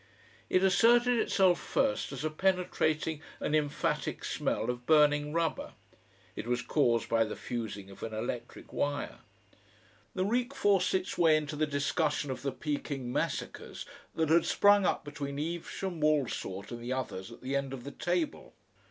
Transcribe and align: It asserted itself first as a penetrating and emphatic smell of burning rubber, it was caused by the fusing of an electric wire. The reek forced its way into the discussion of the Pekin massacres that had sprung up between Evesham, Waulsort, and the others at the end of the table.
It 0.49 0.63
asserted 0.63 1.19
itself 1.19 1.59
first 1.59 2.11
as 2.11 2.23
a 2.25 2.31
penetrating 2.31 3.21
and 3.39 3.55
emphatic 3.55 4.23
smell 4.25 4.71
of 4.71 4.87
burning 4.87 5.31
rubber, 5.31 5.73
it 6.35 6.47
was 6.47 6.63
caused 6.63 7.07
by 7.07 7.23
the 7.23 7.35
fusing 7.35 7.91
of 7.91 8.01
an 8.01 8.11
electric 8.11 8.73
wire. 8.73 9.19
The 10.15 10.25
reek 10.25 10.55
forced 10.55 10.95
its 10.95 11.19
way 11.19 11.37
into 11.37 11.55
the 11.55 11.67
discussion 11.67 12.31
of 12.31 12.41
the 12.41 12.51
Pekin 12.51 13.13
massacres 13.13 13.85
that 14.15 14.29
had 14.29 14.47
sprung 14.47 14.87
up 14.87 15.05
between 15.05 15.37
Evesham, 15.37 15.99
Waulsort, 16.01 16.71
and 16.71 16.81
the 16.81 16.93
others 16.93 17.31
at 17.31 17.41
the 17.41 17.55
end 17.55 17.71
of 17.71 17.83
the 17.83 17.91
table. 17.91 18.55